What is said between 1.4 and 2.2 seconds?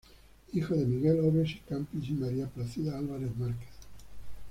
y Campins y